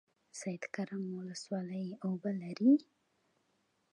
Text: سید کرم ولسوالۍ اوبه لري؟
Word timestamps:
سید 0.39 0.63
کرم 0.75 1.03
ولسوالۍ 1.19 1.87
اوبه 2.05 2.31
لري؟ 2.41 2.73